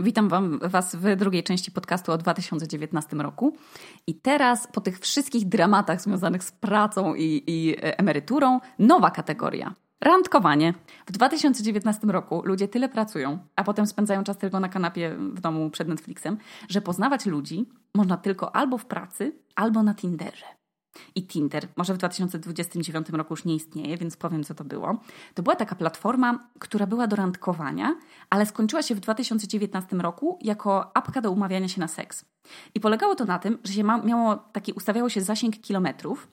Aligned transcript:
Witam 0.00 0.28
wam, 0.28 0.58
Was 0.62 0.96
w 0.96 1.16
drugiej 1.16 1.42
części 1.42 1.72
podcastu 1.72 2.12
o 2.12 2.18
2019 2.18 3.16
roku. 3.16 3.56
I 4.06 4.14
teraz, 4.14 4.66
po 4.66 4.80
tych 4.80 4.98
wszystkich 4.98 5.48
dramatach 5.48 6.00
związanych 6.00 6.44
z 6.44 6.52
pracą 6.52 7.14
i, 7.14 7.42
i 7.46 7.76
emeryturą, 7.80 8.60
nowa 8.78 9.10
kategoria. 9.10 9.74
Randkowanie. 10.00 10.74
W 11.06 11.12
2019 11.12 12.06
roku 12.06 12.42
ludzie 12.44 12.68
tyle 12.68 12.88
pracują, 12.88 13.38
a 13.56 13.64
potem 13.64 13.86
spędzają 13.86 14.24
czas 14.24 14.38
tylko 14.38 14.60
na 14.60 14.68
kanapie 14.68 15.16
w 15.18 15.40
domu 15.40 15.70
przed 15.70 15.88
Netflixem, 15.88 16.38
że 16.68 16.80
poznawać 16.80 17.26
ludzi 17.26 17.68
można 17.94 18.16
tylko 18.16 18.56
albo 18.56 18.78
w 18.78 18.86
pracy, 18.86 19.32
albo 19.54 19.82
na 19.82 19.94
Tinderze 19.94 20.59
i 21.14 21.26
Tinder, 21.26 21.68
może 21.76 21.94
w 21.94 21.96
2029 21.96 23.10
roku 23.10 23.32
już 23.32 23.44
nie 23.44 23.54
istnieje, 23.54 23.96
więc 23.96 24.16
powiem, 24.16 24.44
co 24.44 24.54
to 24.54 24.64
było. 24.64 25.00
To 25.34 25.42
była 25.42 25.56
taka 25.56 25.74
platforma, 25.74 26.48
która 26.58 26.86
była 26.86 27.06
do 27.06 27.16
randkowania, 27.16 27.96
ale 28.30 28.46
skończyła 28.46 28.82
się 28.82 28.94
w 28.94 29.00
2019 29.00 29.96
roku 29.96 30.38
jako 30.42 30.96
apka 30.96 31.20
do 31.20 31.30
umawiania 31.30 31.68
się 31.68 31.80
na 31.80 31.88
seks. 31.88 32.24
I 32.74 32.80
polegało 32.80 33.14
to 33.14 33.24
na 33.24 33.38
tym, 33.38 33.58
że 33.64 33.72
się 33.72 33.84
miało 33.84 34.36
taki, 34.36 34.72
ustawiało 34.72 35.08
się 35.08 35.20
zasięg 35.20 35.60
kilometrów, 35.60 36.28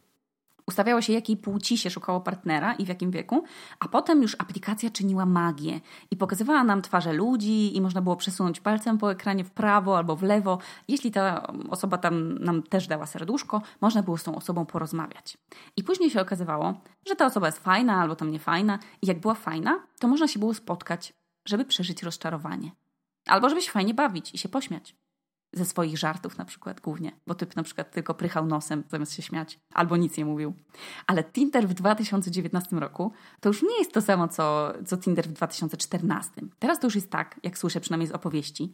Ustawiało 0.67 1.01
się, 1.01 1.13
jakiej 1.13 1.37
płci 1.37 1.77
się 1.77 1.89
szukało 1.89 2.21
partnera 2.21 2.73
i 2.73 2.85
w 2.85 2.87
jakim 2.87 3.11
wieku, 3.11 3.43
a 3.79 3.87
potem 3.87 4.21
już 4.21 4.35
aplikacja 4.39 4.89
czyniła 4.89 5.25
magię 5.25 5.81
i 6.11 6.17
pokazywała 6.17 6.63
nam 6.63 6.81
twarze 6.81 7.13
ludzi 7.13 7.77
i 7.77 7.81
można 7.81 8.01
było 8.01 8.15
przesunąć 8.15 8.59
palcem 8.59 8.97
po 8.97 9.11
ekranie 9.11 9.43
w 9.43 9.51
prawo 9.51 9.97
albo 9.97 10.15
w 10.15 10.23
lewo. 10.23 10.59
Jeśli 10.87 11.11
ta 11.11 11.47
osoba 11.69 11.97
tam 11.97 12.37
nam 12.37 12.63
też 12.63 12.87
dała 12.87 13.05
serduszko, 13.05 13.61
można 13.81 14.03
było 14.03 14.17
z 14.17 14.23
tą 14.23 14.35
osobą 14.35 14.65
porozmawiać. 14.65 15.37
I 15.77 15.83
później 15.83 16.09
się 16.09 16.21
okazywało, 16.21 16.73
że 17.07 17.15
ta 17.15 17.25
osoba 17.25 17.47
jest 17.47 17.59
fajna 17.59 18.01
albo 18.01 18.15
tam 18.15 18.31
nie 18.31 18.39
fajna 18.39 18.79
i 19.01 19.07
jak 19.07 19.19
była 19.19 19.33
fajna, 19.33 19.79
to 19.99 20.07
można 20.07 20.27
się 20.27 20.39
było 20.39 20.53
spotkać, 20.53 21.13
żeby 21.45 21.65
przeżyć 21.65 22.03
rozczarowanie. 22.03 22.71
Albo 23.27 23.49
żeby 23.49 23.61
się 23.61 23.71
fajnie 23.71 23.93
bawić 23.93 24.33
i 24.33 24.37
się 24.37 24.49
pośmiać 24.49 24.95
ze 25.53 25.65
swoich 25.65 25.97
żartów 25.97 26.37
na 26.37 26.45
przykład 26.45 26.81
głównie, 26.81 27.11
bo 27.27 27.35
typ 27.35 27.55
na 27.55 27.63
przykład 27.63 27.91
tylko 27.91 28.13
prychał 28.13 28.45
nosem 28.45 28.83
zamiast 28.89 29.13
się 29.13 29.21
śmiać, 29.21 29.59
albo 29.73 29.97
nic 29.97 30.17
nie 30.17 30.25
mówił. 30.25 30.53
Ale 31.07 31.23
Tinder 31.23 31.67
w 31.67 31.73
2019 31.73 32.75
roku 32.75 33.11
to 33.39 33.49
już 33.49 33.63
nie 33.63 33.77
jest 33.79 33.93
to 33.93 34.01
samo, 34.01 34.27
co, 34.27 34.73
co 34.85 34.97
Tinder 34.97 35.27
w 35.27 35.33
2014. 35.33 36.41
Teraz 36.59 36.79
to 36.79 36.87
już 36.87 36.95
jest 36.95 37.09
tak, 37.09 37.39
jak 37.43 37.57
słyszę 37.57 37.79
przynajmniej 37.79 38.07
z 38.07 38.11
opowieści, 38.11 38.73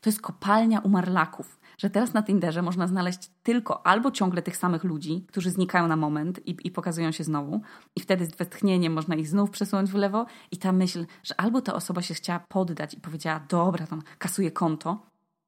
to 0.00 0.10
jest 0.10 0.20
kopalnia 0.20 0.80
umarlaków, 0.80 1.60
że 1.78 1.90
teraz 1.90 2.14
na 2.14 2.22
Tinderze 2.22 2.62
można 2.62 2.86
znaleźć 2.86 3.30
tylko 3.42 3.86
albo 3.86 4.10
ciągle 4.10 4.42
tych 4.42 4.56
samych 4.56 4.84
ludzi, 4.84 5.24
którzy 5.28 5.50
znikają 5.50 5.88
na 5.88 5.96
moment 5.96 6.46
i, 6.46 6.56
i 6.64 6.70
pokazują 6.70 7.12
się 7.12 7.24
znowu 7.24 7.60
i 7.96 8.00
wtedy 8.00 8.26
z 8.26 8.36
westchnieniem 8.36 8.92
można 8.92 9.14
ich 9.14 9.28
znów 9.28 9.50
przesunąć 9.50 9.90
w 9.90 9.94
lewo 9.94 10.26
i 10.50 10.56
ta 10.56 10.72
myśl, 10.72 11.06
że 11.22 11.40
albo 11.40 11.60
ta 11.60 11.74
osoba 11.74 12.02
się 12.02 12.14
chciała 12.14 12.38
poddać 12.38 12.94
i 12.94 13.00
powiedziała, 13.00 13.40
dobra, 13.48 13.86
tam 13.86 14.02
kasuje 14.18 14.50
konto, 14.50 15.06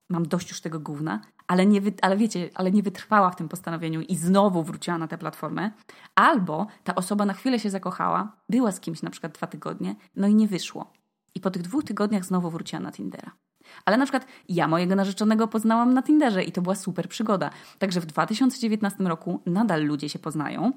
mam 0.09 0.29
dość 0.29 0.49
już 0.49 0.61
tego 0.61 0.81
gówna, 0.81 1.21
ale, 1.47 1.67
nie, 1.67 1.81
ale 2.03 2.17
wiecie, 2.17 2.51
ale 2.55 2.71
nie 2.71 2.83
wytrwała 2.83 3.31
w 3.31 3.37
tym 3.37 3.49
postanowieniu 3.49 4.01
i 4.01 4.17
znowu 4.17 4.63
wróciła 4.63 4.99
na 4.99 5.09
tę 5.09 5.19
platformę, 5.19 5.71
albo 6.15 6.67
ta 6.85 6.95
osoba 6.95 7.27
na 7.27 7.33
chwilę 7.33 7.59
się 7.59 7.71
zakochała, 7.71 8.33
była 8.49 8.73
z 8.73 8.81
kimś 8.81 9.03
na 9.03 9.11
przykład 9.11 9.33
dwa 9.33 9.47
tygodnie, 9.47 9.97
no 10.17 10.27
i 10.27 10.35
nie 10.35 10.49
wyszło. 10.49 10.93
I 11.35 11.41
po 11.41 11.51
tych 11.51 11.63
dwóch 11.63 11.85
tygodniach 11.85 12.25
znowu 12.25 12.51
wróciła 12.51 12.81
na 12.81 12.93
Tindera. 12.93 13.31
Ale 13.85 13.97
na 13.97 14.05
przykład 14.05 14.27
ja 14.49 14.69
mojego 14.69 14.95
narzeczonego 14.95 15.49
poznałam 15.49 15.95
na 15.95 16.03
Tinderze 16.03 16.45
i 16.45 16.53
to 16.53 16.63
była 16.63 16.75
super 16.75 17.09
przygoda. 17.09 17.51
Także 17.79 18.01
w 18.01 18.07
2019 18.07 19.05
roku 19.05 19.41
nadal 19.47 19.85
ludzie 19.85 20.09
się 20.09 20.19
poznają, 20.19 20.73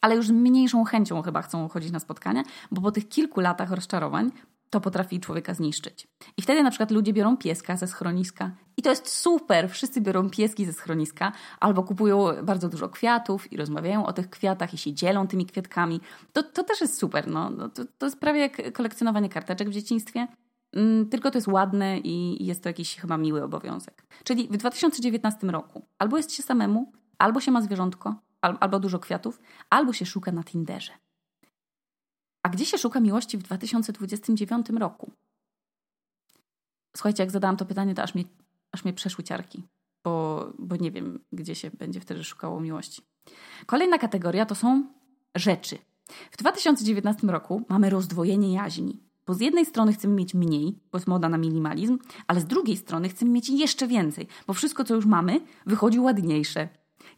ale 0.00 0.16
już 0.16 0.28
mniejszą 0.28 0.84
chęcią 0.84 1.22
chyba 1.22 1.42
chcą 1.42 1.68
chodzić 1.68 1.90
na 1.90 2.00
spotkania, 2.00 2.42
bo 2.70 2.80
po 2.80 2.92
tych 2.92 3.08
kilku 3.08 3.40
latach 3.40 3.70
rozczarowań 3.70 4.30
to 4.70 4.80
potrafi 4.80 5.20
człowieka 5.20 5.54
zniszczyć. 5.54 6.08
I 6.36 6.42
wtedy 6.42 6.62
na 6.62 6.70
przykład 6.70 6.90
ludzie 6.90 7.12
biorą 7.12 7.36
pieska 7.36 7.76
ze 7.76 7.86
schroniska 7.86 8.50
i 8.76 8.82
to 8.82 8.90
jest 8.90 9.08
super. 9.08 9.70
Wszyscy 9.70 10.00
biorą 10.00 10.30
pieski 10.30 10.66
ze 10.66 10.72
schroniska 10.72 11.32
albo 11.60 11.82
kupują 11.82 12.26
bardzo 12.42 12.68
dużo 12.68 12.88
kwiatów 12.88 13.52
i 13.52 13.56
rozmawiają 13.56 14.06
o 14.06 14.12
tych 14.12 14.30
kwiatach 14.30 14.74
i 14.74 14.78
się 14.78 14.94
dzielą 14.94 15.26
tymi 15.26 15.46
kwiatkami. 15.46 16.00
To, 16.32 16.42
to 16.42 16.64
też 16.64 16.80
jest 16.80 16.98
super. 16.98 17.28
No. 17.28 17.50
no. 17.50 17.68
To, 17.68 17.82
to 17.98 18.06
jest 18.06 18.20
prawie 18.20 18.40
jak 18.40 18.72
kolekcjonowanie 18.72 19.28
karteczek 19.28 19.68
w 19.70 19.72
dzieciństwie. 19.72 20.26
Mm, 20.72 21.08
tylko 21.08 21.30
to 21.30 21.38
jest 21.38 21.48
ładne 21.48 21.98
i 21.98 22.46
jest 22.46 22.62
to 22.62 22.68
jakiś 22.68 22.96
chyba 22.96 23.16
miły 23.16 23.42
obowiązek. 23.42 24.06
Czyli 24.24 24.48
w 24.48 24.56
2019 24.56 25.46
roku 25.46 25.86
albo 25.98 26.16
jest 26.16 26.32
się 26.32 26.42
samemu, 26.42 26.92
albo 27.18 27.40
się 27.40 27.50
ma 27.50 27.62
zwierzątko, 27.62 28.14
albo 28.40 28.80
dużo 28.80 28.98
kwiatów, 28.98 29.40
albo 29.70 29.92
się 29.92 30.06
szuka 30.06 30.32
na 30.32 30.44
Tinderze. 30.44 30.92
A 32.42 32.48
gdzie 32.48 32.66
się 32.66 32.78
szuka 32.78 33.00
miłości 33.00 33.38
w 33.38 33.42
2029 33.42 34.70
roku? 34.70 35.12
Słuchajcie, 36.96 37.22
jak 37.22 37.30
zadałam 37.30 37.56
to 37.56 37.64
pytanie, 37.64 37.94
to 37.94 38.02
aż 38.02 38.14
mnie, 38.14 38.24
aż 38.72 38.84
mnie 38.84 38.92
przeszły 38.92 39.24
ciarki, 39.24 39.62
bo, 40.04 40.46
bo 40.58 40.76
nie 40.76 40.90
wiem, 40.90 41.24
gdzie 41.32 41.54
się 41.54 41.70
będzie 41.70 42.00
wtedy 42.00 42.24
szukało 42.24 42.60
miłości. 42.60 43.02
Kolejna 43.66 43.98
kategoria 43.98 44.46
to 44.46 44.54
są 44.54 44.84
rzeczy. 45.34 45.78
W 46.30 46.36
2019 46.36 47.26
roku 47.26 47.62
mamy 47.68 47.90
rozdwojenie 47.90 48.52
jaźni. 48.52 49.00
Bo 49.26 49.34
z 49.34 49.40
jednej 49.40 49.66
strony 49.66 49.92
chcemy 49.92 50.14
mieć 50.14 50.34
mniej, 50.34 50.78
bo 50.92 50.98
jest 50.98 51.06
moda 51.06 51.28
na 51.28 51.38
minimalizm, 51.38 51.98
ale 52.26 52.40
z 52.40 52.44
drugiej 52.44 52.76
strony 52.76 53.08
chcemy 53.08 53.30
mieć 53.30 53.48
jeszcze 53.48 53.86
więcej, 53.86 54.26
bo 54.46 54.54
wszystko, 54.54 54.84
co 54.84 54.94
już 54.94 55.06
mamy, 55.06 55.40
wychodzi 55.66 56.00
ładniejsze, 56.00 56.68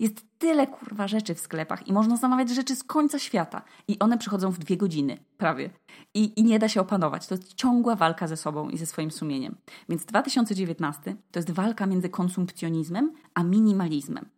jest 0.03 0.27
tyle 0.39 0.67
kurwa 0.67 1.09
rzeczy 1.09 1.35
w 1.35 1.41
sklepach 1.41 1.89
i 1.89 1.93
można 1.93 2.17
zamawiać 2.17 2.51
rzeczy 2.51 2.77
z 2.77 2.85
końca 2.85 3.19
świata. 3.19 3.63
I 3.89 3.99
one 3.99 4.19
przychodzą 4.19 4.51
w 4.51 4.59
dwie 4.59 4.77
godziny, 4.77 5.19
prawie. 5.39 5.71
I, 6.15 6.41
I 6.41 6.45
nie 6.45 6.59
da 6.59 6.69
się 6.69 6.81
opanować. 6.81 7.27
To 7.27 7.35
jest 7.35 7.55
ciągła 7.55 7.97
walka 7.97 8.27
ze 8.29 8.37
sobą 8.37 8.69
i 8.69 8.79
ze 8.79 8.87
swoim 8.87 9.11
sumieniem. 9.11 9.57
Więc 9.89 10.05
2019 10.05 11.17
to 11.31 11.39
jest 11.39 11.51
walka 11.51 11.87
między 11.87 12.09
konsumpcjonizmem 12.09 13.13
a 13.35 13.43
minimalizmem. 13.43 14.29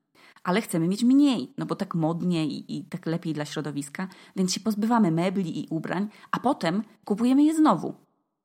Ale 0.43 0.61
chcemy 0.61 0.89
mieć 0.89 1.05
mniej, 1.05 1.53
no 1.59 1.67
bo 1.67 1.77
tak 1.77 1.95
modnie 1.95 2.47
i, 2.47 2.79
i 2.79 2.85
tak 2.85 3.07
lepiej 3.07 3.33
dla 3.33 3.45
środowiska, 3.45 4.09
więc 4.37 4.53
się 4.53 4.61
pozbywamy 4.61 5.11
mebli 5.11 5.61
i 5.61 5.69
ubrań, 5.71 6.09
a 6.31 6.41
potem 6.41 6.83
kupujemy 7.05 7.45
je 7.45 7.55
znowu. 7.55 7.95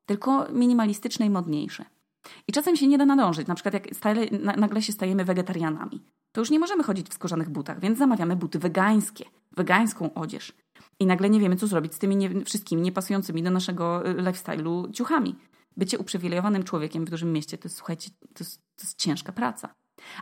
Tylko 0.06 0.46
minimalistyczne 0.52 1.26
i 1.26 1.30
modniejsze. 1.30 1.84
I 2.48 2.52
czasem 2.52 2.76
się 2.76 2.86
nie 2.86 2.98
da 2.98 3.06
nadążyć. 3.06 3.46
Na 3.48 3.54
przykład 3.54 3.74
jak 3.74 3.94
stale, 3.94 4.26
nagle 4.56 4.82
się 4.82 4.92
stajemy 4.92 5.24
wegetarianami 5.24 6.00
to 6.32 6.40
już 6.40 6.50
nie 6.50 6.58
możemy 6.58 6.82
chodzić 6.82 7.08
w 7.08 7.14
skórzanych 7.14 7.50
butach, 7.50 7.80
więc 7.80 7.98
zamawiamy 7.98 8.36
buty 8.36 8.58
wegańskie, 8.58 9.24
wegańską 9.56 10.14
odzież. 10.14 10.52
I 11.00 11.06
nagle 11.06 11.30
nie 11.30 11.40
wiemy, 11.40 11.56
co 11.56 11.66
zrobić 11.66 11.94
z 11.94 11.98
tymi 11.98 12.16
nie, 12.16 12.44
wszystkimi 12.44 12.82
niepasującymi 12.82 13.42
do 13.42 13.50
naszego 13.50 14.08
y, 14.08 14.14
lifestyle'u 14.14 14.92
ciuchami. 14.92 15.36
Bycie 15.76 15.98
uprzywilejowanym 15.98 16.62
człowiekiem 16.62 17.04
w 17.04 17.10
dużym 17.10 17.32
mieście 17.32 17.58
to 17.58 17.66
jest, 17.66 17.76
słuchajcie, 17.76 18.10
to 18.20 18.44
jest, 18.44 18.56
to 18.56 18.82
jest 18.82 18.98
ciężka 18.98 19.32
praca. 19.32 19.74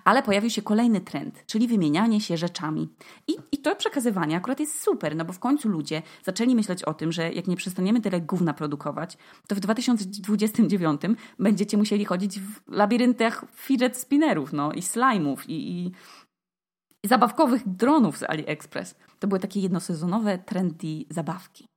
Ale 0.05 0.22
pojawił 0.22 0.50
się 0.50 0.62
kolejny 0.62 1.00
trend, 1.00 1.44
czyli 1.47 1.69
wymienianie 1.69 2.21
się 2.21 2.37
rzeczami. 2.37 2.89
I, 3.28 3.37
I 3.53 3.59
to 3.59 3.77
przekazywanie 3.77 4.37
akurat 4.37 4.61
jest 4.61 4.83
super, 4.83 5.16
no 5.16 5.25
bo 5.25 5.33
w 5.33 5.39
końcu 5.39 5.69
ludzie 5.69 6.03
zaczęli 6.25 6.55
myśleć 6.55 6.83
o 6.83 6.94
tym, 6.94 7.12
że 7.12 7.33
jak 7.33 7.47
nie 7.47 7.56
przestaniemy 7.56 8.00
tyle 8.00 8.21
gówna 8.21 8.55
produkować, 8.55 9.19
to 9.47 9.55
w 9.55 9.61
2029 9.61 11.00
będziecie 11.38 11.77
musieli 11.77 12.05
chodzić 12.05 12.41
w 12.41 12.61
labiryntach 12.69 13.44
fidget 13.55 13.97
spinnerów 13.97 14.53
no, 14.53 14.72
i 14.72 14.81
slime'ów 14.81 15.37
i, 15.49 15.71
i, 15.71 15.93
i 17.03 17.09
zabawkowych 17.09 17.69
dronów 17.69 18.19
z 18.19 18.22
AliExpress. 18.22 18.94
To 19.19 19.28
były 19.28 19.41
takie 19.41 19.61
jednosezonowe, 19.61 20.38
trendy 20.38 21.05
zabawki. 21.11 21.68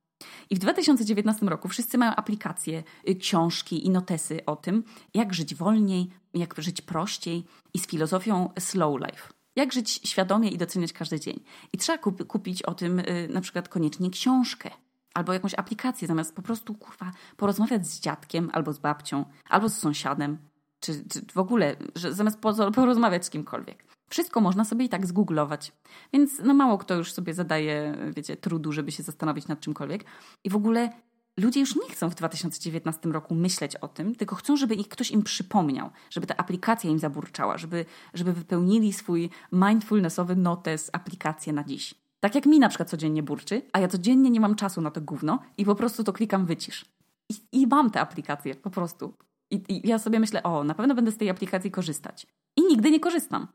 I 0.50 0.56
w 0.56 0.58
2019 0.58 1.46
roku 1.46 1.68
wszyscy 1.68 1.98
mają 1.98 2.14
aplikacje, 2.14 2.82
y, 3.08 3.14
książki 3.14 3.86
i 3.86 3.90
notesy 3.90 4.44
o 4.46 4.56
tym, 4.56 4.84
jak 5.14 5.34
żyć 5.34 5.54
wolniej, 5.54 6.10
jak 6.34 6.54
żyć 6.58 6.80
prościej 6.80 7.44
i 7.74 7.78
z 7.78 7.86
filozofią 7.86 8.50
slow 8.58 9.00
life. 9.00 9.28
Jak 9.56 9.72
żyć 9.72 10.00
świadomie 10.04 10.48
i 10.48 10.58
doceniać 10.58 10.92
każdy 10.92 11.20
dzień. 11.20 11.40
I 11.72 11.78
trzeba 11.78 11.98
kup 11.98 12.26
kupić 12.26 12.62
o 12.62 12.74
tym 12.74 12.98
y, 12.98 13.28
na 13.30 13.40
przykład 13.40 13.68
koniecznie 13.68 14.10
książkę 14.10 14.70
albo 15.14 15.32
jakąś 15.32 15.54
aplikację, 15.54 16.08
zamiast 16.08 16.36
po 16.36 16.42
prostu 16.42 16.74
kurwa 16.74 17.10
porozmawiać 17.36 17.86
z 17.86 18.00
dziadkiem 18.00 18.50
albo 18.52 18.72
z 18.72 18.78
babcią, 18.78 19.24
albo 19.48 19.68
z 19.68 19.78
sąsiadem, 19.78 20.38
czy, 20.80 21.04
czy 21.08 21.20
w 21.34 21.38
ogóle, 21.38 21.76
że 21.94 22.14
zamiast 22.14 22.38
porozmawiać 22.74 23.26
z 23.26 23.30
kimkolwiek. 23.30 23.84
Wszystko 24.12 24.40
można 24.40 24.64
sobie 24.64 24.84
i 24.84 24.88
tak 24.88 25.06
zgooglować. 25.06 25.72
Więc 26.12 26.40
no 26.44 26.54
mało 26.54 26.78
kto 26.78 26.94
już 26.94 27.12
sobie 27.12 27.34
zadaje, 27.34 27.96
wiecie, 28.16 28.36
trudu, 28.36 28.72
żeby 28.72 28.92
się 28.92 29.02
zastanowić 29.02 29.48
nad 29.48 29.60
czymkolwiek. 29.60 30.04
I 30.44 30.50
w 30.50 30.56
ogóle 30.56 30.92
ludzie 31.36 31.60
już 31.60 31.76
nie 31.76 31.90
chcą 31.90 32.10
w 32.10 32.14
2019 32.14 33.08
roku 33.08 33.34
myśleć 33.34 33.76
o 33.76 33.88
tym, 33.88 34.14
tylko 34.14 34.36
chcą, 34.36 34.56
żeby 34.56 34.74
ich 34.74 34.88
ktoś 34.88 35.10
im 35.10 35.22
przypomniał, 35.22 35.90
żeby 36.10 36.26
ta 36.26 36.36
aplikacja 36.36 36.90
im 36.90 36.98
zaburczała, 36.98 37.58
żeby, 37.58 37.84
żeby 38.14 38.32
wypełnili 38.32 38.92
swój 38.92 39.30
mindfulnessowy 39.52 40.36
notes 40.36 40.90
aplikację 40.92 41.52
na 41.52 41.64
dziś. 41.64 41.94
Tak 42.20 42.34
jak 42.34 42.46
mi 42.46 42.58
na 42.58 42.68
przykład 42.68 42.90
codziennie 42.90 43.22
burczy, 43.22 43.62
a 43.72 43.80
ja 43.80 43.88
codziennie 43.88 44.30
nie 44.30 44.40
mam 44.40 44.54
czasu 44.54 44.80
na 44.80 44.90
to 44.90 45.00
gówno 45.00 45.38
i 45.58 45.64
po 45.64 45.74
prostu 45.74 46.04
to 46.04 46.12
klikam 46.12 46.46
wycisz. 46.46 46.84
I, 47.28 47.34
i 47.52 47.66
mam 47.66 47.90
tę 47.90 48.00
aplikację, 48.00 48.54
po 48.54 48.70
prostu. 48.70 49.14
I, 49.50 49.62
I 49.68 49.88
ja 49.88 49.98
sobie 49.98 50.20
myślę, 50.20 50.42
o, 50.42 50.64
na 50.64 50.74
pewno 50.74 50.94
będę 50.94 51.10
z 51.10 51.16
tej 51.16 51.30
aplikacji 51.30 51.70
korzystać. 51.70 52.26
I 52.56 52.62
nigdy 52.62 52.90
nie 52.90 53.00
korzystam. 53.00 53.46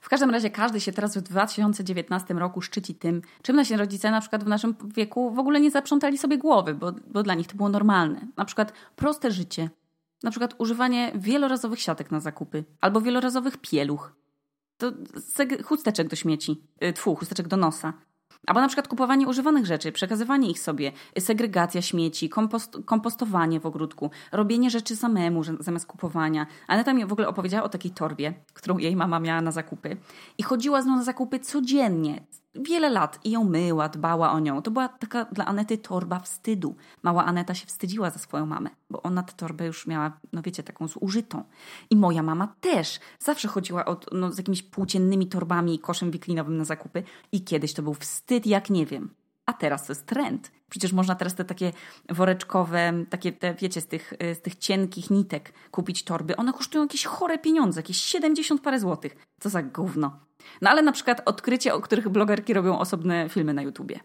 W 0.00 0.08
każdym 0.08 0.30
razie 0.30 0.50
każdy 0.50 0.80
się 0.80 0.92
teraz 0.92 1.16
w 1.16 1.20
2019 1.20 2.34
roku 2.34 2.62
szczyci 2.62 2.94
tym, 2.94 3.22
czym 3.42 3.56
nasi 3.56 3.76
rodzice 3.76 4.10
na 4.10 4.20
przykład 4.20 4.44
w 4.44 4.46
naszym 4.46 4.74
wieku 4.84 5.30
w 5.30 5.38
ogóle 5.38 5.60
nie 5.60 5.70
zaprzątali 5.70 6.18
sobie 6.18 6.38
głowy, 6.38 6.74
bo, 6.74 6.92
bo 7.06 7.22
dla 7.22 7.34
nich 7.34 7.46
to 7.46 7.56
było 7.56 7.68
normalne. 7.68 8.26
Na 8.36 8.44
przykład 8.44 8.72
proste 8.96 9.30
życie, 9.30 9.70
Na 10.22 10.30
przykład 10.30 10.54
używanie 10.58 11.12
wielorazowych 11.14 11.80
siatek 11.80 12.10
na 12.10 12.20
zakupy 12.20 12.64
albo 12.80 13.00
wielorazowych 13.00 13.56
pieluch. 13.56 14.12
To 14.78 14.92
chusteczek 15.64 16.08
do 16.08 16.16
śmieci, 16.16 16.62
y, 16.84 16.92
tfu, 16.92 17.16
chusteczek 17.16 17.48
do 17.48 17.56
nosa. 17.56 17.92
Albo 18.46 18.60
na 18.60 18.68
przykład 18.68 18.88
kupowanie 18.88 19.28
używanych 19.28 19.66
rzeczy, 19.66 19.92
przekazywanie 19.92 20.50
ich 20.50 20.58
sobie, 20.58 20.92
segregacja 21.18 21.82
śmieci, 21.82 22.28
kompost, 22.28 22.78
kompostowanie 22.84 23.60
w 23.60 23.66
ogródku, 23.66 24.10
robienie 24.32 24.70
rzeczy 24.70 24.96
samemu 24.96 25.42
zamiast 25.60 25.86
kupowania. 25.86 26.46
Aneta 26.66 26.92
mi 26.92 27.06
w 27.06 27.12
ogóle 27.12 27.28
opowiedziała 27.28 27.64
o 27.64 27.68
takiej 27.68 27.90
torbie, 27.90 28.34
którą 28.54 28.78
jej 28.78 28.96
mama 28.96 29.20
miała 29.20 29.40
na 29.40 29.52
zakupy. 29.52 29.96
I 30.38 30.42
chodziła 30.42 30.82
z 30.82 30.86
nią 30.86 30.96
na 30.96 31.04
zakupy 31.04 31.38
codziennie, 31.40 32.20
wiele 32.62 32.90
lat 32.90 33.20
i 33.24 33.30
ją 33.30 33.44
myła, 33.44 33.88
dbała 33.88 34.32
o 34.32 34.40
nią. 34.40 34.62
To 34.62 34.70
była 34.70 34.88
taka 34.88 35.24
dla 35.24 35.46
Anety 35.46 35.78
torba 35.78 36.20
wstydu. 36.20 36.76
Mała 37.02 37.24
Aneta 37.24 37.54
się 37.54 37.66
wstydziła 37.66 38.10
za 38.10 38.18
swoją 38.18 38.46
mamę, 38.46 38.70
bo 38.90 39.02
ona 39.02 39.22
tę 39.22 39.32
torbę 39.36 39.66
już 39.66 39.86
miała, 39.86 40.20
no 40.32 40.42
wiecie, 40.42 40.62
taką 40.62 40.88
zużytą. 40.88 41.44
I 41.90 41.96
moja 41.96 42.22
mama 42.22 42.54
też. 42.60 43.00
Zawsze 43.18 43.48
chodziła 43.48 43.84
od, 43.84 44.06
no, 44.12 44.32
z 44.32 44.38
jakimiś 44.38 44.62
płóciennymi 44.62 45.26
torbami 45.26 45.74
i 45.74 45.78
koszem 45.78 46.10
wiklinowym 46.10 46.56
na 46.56 46.64
zakupy 46.64 47.02
i 47.32 47.44
kiedyś 47.44 47.74
to 47.74 47.82
był 47.82 47.94
wstyd 47.94 48.46
jak 48.46 48.70
nie 48.70 48.86
wiem. 48.86 49.10
A 49.46 49.52
teraz 49.52 49.86
to 49.86 49.92
jest 49.92 50.06
trend. 50.06 50.52
Przecież 50.70 50.92
można 50.92 51.14
teraz 51.14 51.34
te 51.34 51.44
takie 51.44 51.72
woreczkowe, 52.08 52.92
takie 53.10 53.32
te, 53.32 53.54
wiecie, 53.54 53.80
z 53.80 53.86
tych, 53.86 54.12
z 54.20 54.42
tych 54.42 54.56
cienkich 54.56 55.10
nitek 55.10 55.52
kupić 55.70 56.04
torby. 56.04 56.36
One 56.36 56.52
kosztują 56.52 56.84
jakieś 56.84 57.04
chore 57.04 57.38
pieniądze, 57.38 57.80
jakieś 57.80 58.00
70 58.00 58.60
parę 58.60 58.80
złotych. 58.80 59.16
Co 59.40 59.48
za 59.48 59.62
gówno. 59.62 60.25
No 60.62 60.70
ale 60.70 60.82
na 60.82 60.92
przykład 60.92 61.22
odkrycie, 61.24 61.74
o 61.74 61.80
których 61.80 62.08
blogerki 62.08 62.54
robią 62.54 62.78
osobne 62.78 63.28
filmy 63.28 63.54
na 63.54 63.62
YouTubie. 63.62 64.00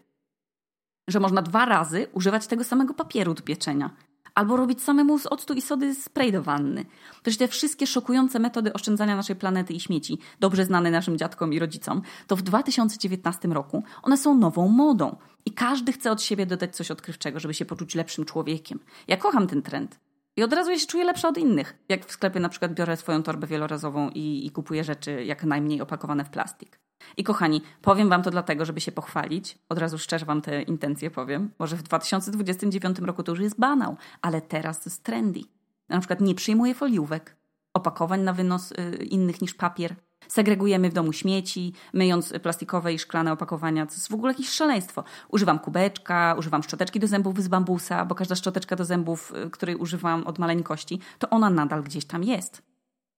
Że 1.08 1.20
można 1.20 1.42
dwa 1.42 1.64
razy 1.64 2.06
używać 2.12 2.46
tego 2.46 2.64
samego 2.64 2.94
papieru 2.94 3.34
do 3.34 3.42
pieczenia. 3.42 3.90
Albo 4.34 4.56
robić 4.56 4.82
samemu 4.82 5.18
z 5.18 5.26
octu 5.26 5.54
i 5.54 5.62
sody 5.62 5.94
spray 5.94 6.32
do 6.32 6.42
wanny. 6.42 6.84
Przecież 7.22 7.38
te 7.38 7.48
wszystkie 7.48 7.86
szokujące 7.86 8.38
metody 8.38 8.72
oszczędzania 8.72 9.16
naszej 9.16 9.36
planety 9.36 9.74
i 9.74 9.80
śmieci, 9.80 10.18
dobrze 10.40 10.64
znane 10.64 10.90
naszym 10.90 11.18
dziadkom 11.18 11.52
i 11.52 11.58
rodzicom, 11.58 12.02
to 12.26 12.36
w 12.36 12.42
2019 12.42 13.48
roku 13.48 13.84
one 14.02 14.16
są 14.16 14.34
nową 14.34 14.68
modą. 14.68 15.16
I 15.46 15.52
każdy 15.52 15.92
chce 15.92 16.12
od 16.12 16.22
siebie 16.22 16.46
dodać 16.46 16.76
coś 16.76 16.90
odkrywczego, 16.90 17.40
żeby 17.40 17.54
się 17.54 17.64
poczuć 17.64 17.94
lepszym 17.94 18.24
człowiekiem. 18.24 18.78
Ja 19.08 19.16
kocham 19.16 19.46
ten 19.46 19.62
trend. 19.62 20.00
I 20.36 20.42
od 20.42 20.52
razu 20.52 20.70
ja 20.70 20.78
się 20.78 20.86
czuję 20.86 21.04
lepsza 21.04 21.28
od 21.28 21.38
innych. 21.38 21.78
Jak 21.88 22.06
w 22.06 22.12
sklepie 22.12 22.40
na 22.40 22.48
przykład 22.48 22.74
biorę 22.74 22.96
swoją 22.96 23.22
torbę 23.22 23.46
wielorazową 23.46 24.10
i, 24.10 24.46
i 24.46 24.50
kupuję 24.50 24.84
rzeczy 24.84 25.24
jak 25.24 25.44
najmniej 25.44 25.80
opakowane 25.80 26.24
w 26.24 26.30
plastik. 26.30 26.80
I 27.16 27.24
kochani, 27.24 27.62
powiem 27.82 28.08
wam 28.08 28.22
to 28.22 28.30
dlatego, 28.30 28.64
żeby 28.64 28.80
się 28.80 28.92
pochwalić. 28.92 29.58
Od 29.68 29.78
razu 29.78 29.98
szczerze 29.98 30.26
wam 30.26 30.42
te 30.42 30.62
intencje 30.62 31.10
powiem. 31.10 31.50
Może 31.58 31.76
w 31.76 31.82
2029 31.82 32.98
roku 32.98 33.22
to 33.22 33.32
już 33.32 33.40
jest 33.40 33.60
banał, 33.60 33.96
ale 34.22 34.40
teraz 34.40 34.80
to 34.80 34.90
jest 34.90 35.02
trendy. 35.02 35.40
Na 35.88 35.98
przykład 35.98 36.20
nie 36.20 36.34
przyjmuję 36.34 36.74
foliówek, 36.74 37.36
opakowań 37.74 38.20
na 38.20 38.32
wynos 38.32 38.72
y, 38.72 39.04
innych 39.04 39.42
niż 39.42 39.54
papier. 39.54 39.94
Segregujemy 40.28 40.90
w 40.90 40.92
domu 40.92 41.12
śmieci, 41.12 41.72
myjąc 41.92 42.32
plastikowe 42.42 42.94
i 42.94 42.98
szklane 42.98 43.32
opakowania. 43.32 43.86
To 43.86 43.92
jest 43.92 44.08
w 44.08 44.14
ogóle 44.14 44.32
jakieś 44.32 44.48
szaleństwo. 44.48 45.04
Używam 45.28 45.58
kubeczka, 45.58 46.34
używam 46.38 46.62
szczoteczki 46.62 47.00
do 47.00 47.06
zębów 47.06 47.42
z 47.42 47.48
bambusa, 47.48 48.04
bo 48.04 48.14
każda 48.14 48.34
szczoteczka 48.34 48.76
do 48.76 48.84
zębów, 48.84 49.32
y, 49.46 49.50
której 49.50 49.76
używam 49.76 50.26
od 50.26 50.38
maleńkości, 50.38 51.00
to 51.18 51.30
ona 51.30 51.50
nadal 51.50 51.82
gdzieś 51.82 52.04
tam 52.04 52.24
jest. 52.24 52.62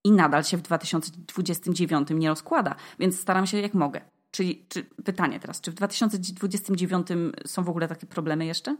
I 0.04 0.12
nadal 0.12 0.44
się 0.44 0.56
w 0.56 0.62
2029 0.62 2.08
nie 2.10 2.28
rozkłada, 2.28 2.74
więc 2.98 3.20
staram 3.20 3.46
się 3.46 3.60
jak 3.60 3.74
mogę. 3.74 4.00
Czyli 4.30 4.66
czy, 4.68 4.84
pytanie 5.04 5.40
teraz, 5.40 5.60
czy 5.60 5.70
w 5.70 5.74
2029 5.74 7.06
są 7.46 7.64
w 7.64 7.68
ogóle 7.68 7.88
takie 7.88 8.06
problemy 8.06 8.46
jeszcze? 8.46 8.76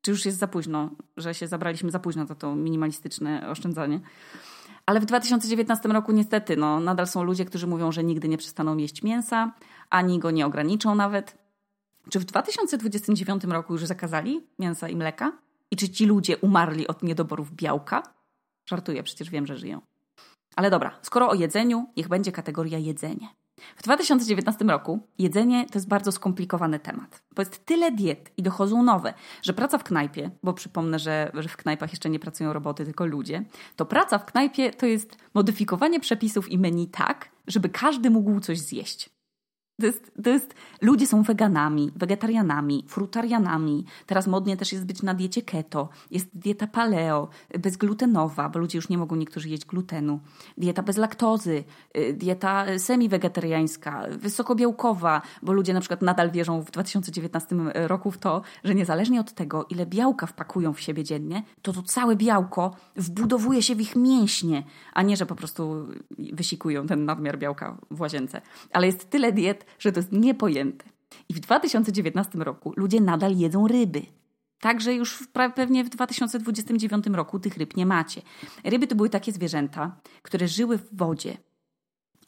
Czy 0.00 0.10
już 0.10 0.24
jest 0.24 0.38
za 0.38 0.48
późno, 0.48 0.90
że 1.16 1.34
się 1.34 1.48
zabraliśmy 1.48 1.90
za 1.90 1.98
późno 1.98 2.26
za 2.26 2.34
to 2.34 2.54
minimalistyczne 2.54 3.48
oszczędzanie? 3.50 4.00
Ale 4.86 5.00
w 5.00 5.04
2019 5.04 5.88
roku 5.88 6.12
niestety 6.12 6.56
no, 6.56 6.80
nadal 6.80 7.06
są 7.06 7.22
ludzie, 7.22 7.44
którzy 7.44 7.66
mówią, 7.66 7.92
że 7.92 8.04
nigdy 8.04 8.28
nie 8.28 8.38
przestaną 8.38 8.76
jeść 8.76 9.02
mięsa, 9.02 9.52
ani 9.90 10.18
go 10.18 10.30
nie 10.30 10.46
ograniczą 10.46 10.94
nawet. 10.94 11.38
Czy 12.10 12.18
w 12.18 12.24
2029 12.24 13.44
roku 13.44 13.72
już 13.72 13.86
zakazali 13.86 14.46
mięsa 14.58 14.88
i 14.88 14.96
mleka? 14.96 15.32
I 15.70 15.76
czy 15.76 15.88
ci 15.88 16.06
ludzie 16.06 16.36
umarli 16.36 16.86
od 16.86 17.02
niedoborów 17.02 17.52
białka? 17.52 18.02
Żartuję, 18.66 19.02
przecież 19.02 19.30
wiem, 19.30 19.46
że 19.46 19.56
żyją. 19.56 19.80
Ale 20.56 20.70
dobra, 20.70 20.98
skoro 21.02 21.28
o 21.28 21.34
jedzeniu, 21.34 21.86
niech 21.96 22.08
będzie 22.08 22.32
kategoria 22.32 22.78
jedzenie. 22.78 23.28
W 23.76 23.82
2019 23.82 24.64
roku 24.64 25.00
jedzenie 25.18 25.66
to 25.66 25.78
jest 25.78 25.88
bardzo 25.88 26.12
skomplikowany 26.12 26.78
temat, 26.78 27.22
bo 27.34 27.42
jest 27.42 27.66
tyle 27.66 27.92
diet 27.92 28.32
i 28.36 28.42
dochodzą 28.42 28.82
nowe, 28.82 29.14
że 29.42 29.52
praca 29.52 29.78
w 29.78 29.84
knajpie, 29.84 30.30
bo 30.42 30.52
przypomnę, 30.52 30.98
że, 30.98 31.32
w 31.48 31.56
knajpach 31.56 31.90
jeszcze 31.90 32.10
nie 32.10 32.18
pracują 32.18 32.52
roboty, 32.52 32.84
tylko 32.84 33.06
ludzie, 33.06 33.44
to 33.76 33.86
praca 33.86 34.18
w 34.18 34.26
knajpie 34.26 34.70
to 34.70 34.86
jest 34.86 35.16
modyfikowanie 35.34 36.00
przepisów 36.00 36.50
i 36.50 36.58
menu 36.58 36.86
tak, 36.88 37.30
żeby 37.46 37.68
każdy 37.68 38.10
mógł 38.10 38.40
coś 38.40 38.58
zjeść. 38.58 39.15
To 39.80 39.86
jest, 39.86 40.12
to 40.24 40.30
jest, 40.30 40.54
ludzie 40.80 41.06
są 41.06 41.22
weganami, 41.22 41.90
wegetarianami, 41.96 42.84
frutarianami. 42.88 43.84
Teraz 44.06 44.26
modnie 44.26 44.56
też 44.56 44.72
jest 44.72 44.86
być 44.86 45.02
na 45.02 45.14
diecie 45.14 45.42
keto. 45.42 45.88
Jest 46.10 46.28
dieta 46.34 46.66
paleo, 46.66 47.28
bezglutenowa, 47.58 48.48
bo 48.48 48.58
ludzie 48.58 48.78
już 48.78 48.88
nie 48.88 48.98
mogą 48.98 49.16
niektórzy 49.16 49.48
jeść 49.48 49.64
glutenu. 49.64 50.20
Dieta 50.58 50.82
bez 50.82 50.96
laktozy, 50.96 51.64
y, 51.96 52.12
dieta 52.12 52.78
semi-wegetariańska, 52.78 54.06
wysokobiałkowa, 54.10 55.22
bo 55.42 55.52
ludzie 55.52 55.74
na 55.74 55.80
przykład 55.80 56.02
nadal 56.02 56.30
wierzą 56.30 56.62
w 56.62 56.70
2019 56.70 57.56
roku 57.74 58.10
w 58.10 58.18
to, 58.18 58.42
że 58.64 58.74
niezależnie 58.74 59.20
od 59.20 59.32
tego, 59.32 59.66
ile 59.70 59.86
białka 59.86 60.26
wpakują 60.26 60.72
w 60.72 60.80
siebie 60.80 61.04
dziennie, 61.04 61.42
to 61.62 61.72
to 61.72 61.82
całe 61.82 62.16
białko 62.16 62.76
wbudowuje 62.96 63.62
się 63.62 63.74
w 63.74 63.80
ich 63.80 63.96
mięśnie, 63.96 64.62
a 64.94 65.02
nie, 65.02 65.16
że 65.16 65.26
po 65.26 65.34
prostu 65.34 65.86
wysikują 66.18 66.86
ten 66.86 67.04
nadmiar 67.04 67.38
białka 67.38 67.76
w 67.90 68.00
łazience. 68.00 68.40
Ale 68.72 68.86
jest 68.86 69.10
tyle 69.10 69.32
diet, 69.32 69.65
że 69.78 69.92
to 69.92 70.00
jest 70.00 70.12
niepojęte. 70.12 70.84
I 71.28 71.34
w 71.34 71.40
2019 71.40 72.38
roku 72.38 72.72
ludzie 72.76 73.00
nadal 73.00 73.36
jedzą 73.36 73.68
ryby. 73.68 74.02
Także 74.60 74.94
już 74.94 75.14
w, 75.14 75.28
pewnie 75.54 75.84
w 75.84 75.88
2029 75.88 77.06
roku 77.06 77.38
tych 77.38 77.56
ryb 77.56 77.76
nie 77.76 77.86
macie. 77.86 78.22
Ryby 78.64 78.86
to 78.86 78.94
były 78.94 79.10
takie 79.10 79.32
zwierzęta, 79.32 79.96
które 80.22 80.48
żyły 80.48 80.78
w 80.78 80.96
wodzie. 80.96 81.36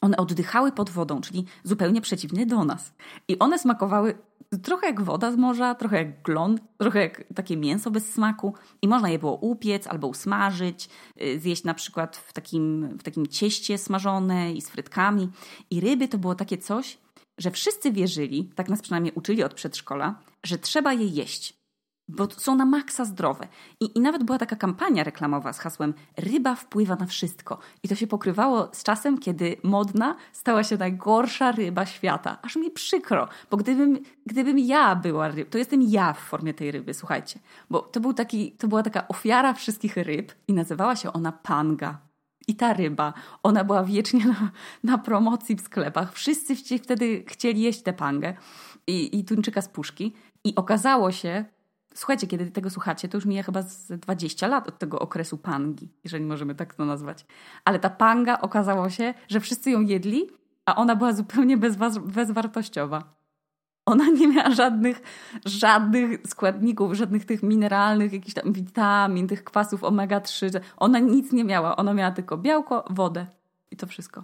One 0.01 0.17
oddychały 0.17 0.71
pod 0.71 0.89
wodą, 0.89 1.21
czyli 1.21 1.45
zupełnie 1.63 2.01
przeciwnie 2.01 2.45
do 2.45 2.65
nas. 2.65 2.93
I 3.27 3.39
one 3.39 3.59
smakowały 3.59 4.17
trochę 4.63 4.87
jak 4.87 5.01
woda 5.01 5.31
z 5.31 5.35
morza, 5.35 5.75
trochę 5.75 5.97
jak 5.97 6.21
glon, 6.21 6.59
trochę 6.77 6.99
jak 6.99 7.23
takie 7.35 7.57
mięso 7.57 7.91
bez 7.91 8.13
smaku. 8.13 8.53
I 8.81 8.87
można 8.87 9.09
je 9.09 9.19
było 9.19 9.35
upiec 9.35 9.87
albo 9.87 10.07
usmażyć, 10.07 10.89
y, 11.21 11.39
zjeść 11.39 11.63
na 11.63 11.73
przykład 11.73 12.17
w 12.17 12.33
takim, 12.33 12.97
w 12.97 13.03
takim 13.03 13.27
cieście 13.27 13.77
smażone 13.77 14.53
i 14.53 14.61
z 14.61 14.69
frytkami. 14.69 15.29
I 15.71 15.79
ryby 15.81 16.07
to 16.07 16.17
było 16.17 16.35
takie 16.35 16.57
coś, 16.57 16.97
że 17.39 17.51
wszyscy 17.51 17.91
wierzyli, 17.91 18.49
tak 18.55 18.69
nas 18.69 18.81
przynajmniej 18.81 19.13
uczyli 19.15 19.43
od 19.43 19.53
przedszkola, 19.53 20.19
że 20.43 20.57
trzeba 20.57 20.93
je 20.93 21.05
jeść, 21.05 21.59
bo 22.09 22.27
są 22.37 22.55
na 22.55 22.65
maksa 22.65 23.05
zdrowe. 23.05 23.47
I, 23.79 23.97
I 23.97 24.01
nawet 24.01 24.23
była 24.23 24.37
taka 24.37 24.55
kampania 24.55 25.03
reklamowa 25.03 25.53
z 25.53 25.59
hasłem 25.59 25.93
ryba 26.17 26.55
wpływa 26.55 26.95
na 26.95 27.05
wszystko. 27.05 27.59
I 27.83 27.87
to 27.87 27.95
się 27.95 28.07
pokrywało 28.07 28.69
z 28.71 28.83
czasem, 28.83 29.17
kiedy 29.17 29.57
modna 29.63 30.15
stała 30.33 30.63
się 30.63 30.77
najgorsza 30.77 31.51
ryba 31.51 31.85
świata. 31.85 32.37
Aż 32.41 32.55
mi 32.55 32.71
przykro, 32.71 33.27
bo 33.51 33.57
gdybym, 33.57 33.99
gdybym 34.25 34.59
ja 34.59 34.95
była 34.95 35.27
rybą, 35.27 35.51
to 35.51 35.57
jestem 35.57 35.81
ja 35.81 36.13
w 36.13 36.19
formie 36.19 36.53
tej 36.53 36.71
ryby, 36.71 36.93
słuchajcie. 36.93 37.39
Bo 37.69 37.79
to, 37.79 37.99
był 37.99 38.13
taki, 38.13 38.51
to 38.51 38.67
była 38.67 38.83
taka 38.83 39.07
ofiara 39.07 39.53
wszystkich 39.53 39.97
ryb 39.97 40.33
i 40.47 40.53
nazywała 40.53 40.95
się 40.95 41.13
ona 41.13 41.31
panga. 41.31 42.08
I 42.49 42.55
ta 42.55 42.73
ryba, 42.73 43.13
ona 43.43 43.63
była 43.63 43.83
wiecznie 43.83 44.25
na, 44.25 44.51
na 44.83 44.97
promocji 44.97 45.55
w 45.55 45.61
sklepach. 45.61 46.13
Wszyscy 46.13 46.55
wtedy 46.77 47.23
chcieli 47.27 47.61
jeść 47.61 47.81
tę 47.81 47.93
pangę 47.93 48.33
i, 48.87 49.19
i 49.19 49.25
tuńczyka 49.25 49.61
z 49.61 49.69
puszki. 49.69 50.13
I 50.43 50.55
okazało 50.55 51.11
się, 51.11 51.45
słuchajcie, 51.93 52.27
kiedy 52.27 52.51
tego 52.51 52.69
słuchacie, 52.69 53.07
to 53.07 53.17
już 53.17 53.25
mija 53.25 53.43
chyba 53.43 53.61
z 53.61 53.87
20 53.87 54.47
lat 54.47 54.67
od 54.67 54.79
tego 54.79 54.99
okresu 54.99 55.37
pangi, 55.37 55.89
jeżeli 56.03 56.25
możemy 56.25 56.55
tak 56.55 56.73
to 56.73 56.85
nazwać. 56.85 57.25
Ale 57.65 57.79
ta 57.79 57.89
panga 57.89 58.41
okazało 58.41 58.89
się, 58.89 59.13
że 59.27 59.39
wszyscy 59.39 59.71
ją 59.71 59.81
jedli, 59.81 60.29
a 60.65 60.75
ona 60.75 60.95
była 60.95 61.13
zupełnie 61.13 61.57
bezwartościowa. 62.05 63.18
Ona 63.89 64.09
nie 64.09 64.27
miała 64.27 64.51
żadnych, 64.51 65.01
żadnych 65.45 66.19
składników, 66.27 66.93
żadnych 66.93 67.25
tych 67.25 67.43
mineralnych, 67.43 68.13
jakichś 68.13 68.33
tam 68.33 68.53
witamin, 68.53 69.27
tych 69.27 69.43
kwasów 69.43 69.81
omega-3. 69.81 70.59
Ona 70.77 70.99
nic 70.99 71.31
nie 71.31 71.43
miała. 71.43 71.75
Ona 71.75 71.93
miała 71.93 72.11
tylko 72.11 72.37
białko, 72.37 72.85
wodę 72.89 73.25
i 73.71 73.75
to 73.75 73.87
wszystko. 73.87 74.23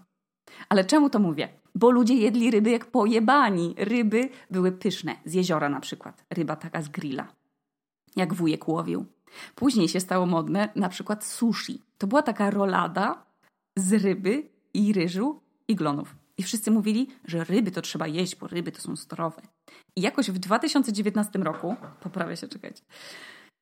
Ale 0.70 0.86
czemu 0.86 1.10
to 1.10 1.20
mówię? 1.20 1.50
Bo 1.76 1.92
ludzie 1.92 2.14
jedli 2.14 2.52
ryby 2.52 2.70
jak 2.70 2.86
pojebani. 2.86 3.76
Ryby 3.78 4.30
były 4.52 4.72
pyszne. 4.72 5.16
Z 5.26 5.34
jeziora 5.34 5.70
na 5.70 5.80
przykład. 5.80 6.26
Ryba 6.30 6.56
taka 6.56 6.82
z 6.82 6.90
grilla. 6.90 7.28
Jak 8.16 8.34
wujek 8.34 8.68
łowił. 8.68 9.06
Później 9.56 9.88
się 9.88 10.00
stało 10.00 10.26
modne 10.26 10.70
na 10.76 10.90
przykład 10.90 11.26
sushi. 11.26 11.82
To 11.98 12.08
była 12.08 12.22
taka 12.22 12.50
rolada 12.50 13.24
z 13.76 13.94
ryby 13.94 14.50
i 14.74 14.94
ryżu 14.94 15.40
i 15.68 15.76
glonów. 15.76 16.16
I 16.38 16.44
wszyscy 16.44 16.72
mówili, 16.72 17.08
że 17.26 17.44
ryby 17.44 17.72
to 17.72 17.82
trzeba 17.82 18.08
jeść, 18.08 18.36
bo 18.36 18.48
ryby 18.48 18.72
to 18.72 18.82
są 18.82 18.96
zdrowe. 18.96 19.42
I 19.96 20.02
jakoś 20.02 20.32
w 20.32 20.40
2019 20.40 21.40
roku, 21.40 21.76
poprawię 22.04 22.38
się, 22.38 22.48
czekać, 22.48 22.82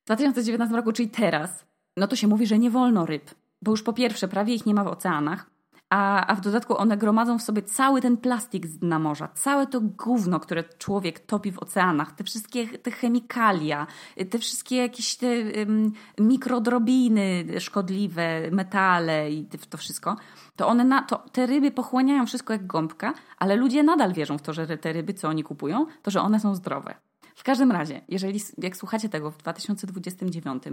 w 0.04 0.06
2019 0.06 0.76
roku, 0.76 0.92
czyli 0.92 1.10
teraz, 1.10 1.66
no 1.98 2.08
to 2.08 2.16
się 2.16 2.28
mówi, 2.28 2.48
że 2.48 2.60
nie 2.60 2.72
wolno 2.72 3.06
ryb. 3.06 3.36
bo 3.62 3.72
już 3.72 3.84
po 3.84 3.94
pierwsze 3.94 4.28
prawie 4.28 4.56
ich 4.56 4.66
nie 4.66 4.74
ma 4.74 4.84
w 4.84 4.88
oceanach, 4.88 5.53
a, 5.94 6.28
a 6.28 6.36
w 6.36 6.42
dodatku 6.42 6.78
one 6.78 6.98
gromadzą 6.98 7.38
w 7.38 7.42
sobie 7.42 7.62
cały 7.62 8.02
ten 8.02 8.18
plastik 8.18 8.68
z 8.68 8.78
dna 8.78 9.00
morza, 9.00 9.28
całe 9.28 9.68
to 9.68 9.82
gówno, 9.82 10.40
które 10.40 10.64
człowiek 10.78 11.20
topi 11.20 11.52
w 11.52 11.60
oceanach, 11.60 12.12
te 12.12 12.24
wszystkie 12.24 12.68
te 12.68 12.92
chemikalia, 12.92 13.88
te 14.30 14.40
wszystkie 14.40 14.76
jakieś 14.76 15.16
te 15.16 15.28
um, 15.28 15.92
mikrodrobiny 16.20 17.46
szkodliwe, 17.60 18.52
metale 18.52 19.32
i 19.32 19.46
to 19.70 19.78
wszystko, 19.78 20.16
to 20.56 20.68
one 20.68 20.84
na, 20.84 21.02
to, 21.02 21.18
te 21.32 21.46
ryby 21.46 21.72
pochłaniają 21.72 22.26
wszystko 22.26 22.54
jak 22.54 22.68
gąbka, 22.68 23.14
ale 23.38 23.56
ludzie 23.56 23.84
nadal 23.84 24.14
wierzą 24.14 24.38
w 24.38 24.42
to, 24.42 24.54
że 24.54 24.78
te 24.78 24.94
ryby, 24.94 25.14
co 25.14 25.28
oni 25.28 25.44
kupują, 25.44 25.86
to 26.02 26.12
że 26.12 26.22
one 26.22 26.40
są 26.40 26.56
zdrowe. 26.56 26.96
W 27.36 27.44
każdym 27.44 27.72
razie, 27.72 28.02
jeżeli 28.10 28.40
jak 28.58 28.78
słuchacie 28.78 29.10
tego 29.10 29.32
w 29.32 29.38
2029, 29.38 30.64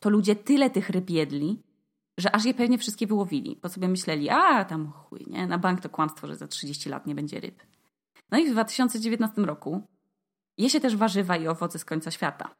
to 0.00 0.10
ludzie 0.10 0.36
tyle 0.36 0.70
tych 0.70 0.90
ryb 0.90 1.10
jedli, 1.10 1.62
że 2.18 2.34
aż 2.34 2.44
je 2.44 2.54
pewnie 2.54 2.78
wszystkie 2.78 3.06
wyłowili, 3.06 3.58
bo 3.62 3.68
sobie 3.68 3.88
myśleli, 3.88 4.30
a 4.30 4.64
tam 4.64 4.92
chuj, 4.92 5.24
nie? 5.26 5.46
Na 5.46 5.58
bank 5.58 5.80
to 5.80 5.88
kłamstwo, 5.88 6.26
że 6.26 6.36
za 6.36 6.48
30 6.48 6.88
lat 6.88 7.06
nie 7.06 7.14
będzie 7.14 7.40
ryb. 7.40 7.62
No 8.30 8.38
i 8.38 8.48
w 8.48 8.50
2019 8.50 9.42
roku 9.42 9.82
je 10.58 10.70
się 10.70 10.80
też 10.80 10.96
warzywa 10.96 11.36
i 11.36 11.48
owoce 11.48 11.78
z 11.78 11.84
końca 11.84 12.10
świata. 12.10 12.54